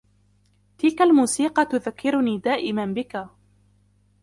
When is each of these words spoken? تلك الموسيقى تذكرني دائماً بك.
تلك 0.77 1.01
الموسيقى 1.01 1.65
تذكرني 1.65 2.37
دائماً 2.37 2.85
بك. 2.85 3.27